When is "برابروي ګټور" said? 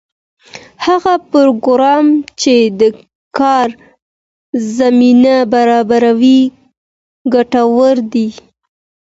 5.53-7.95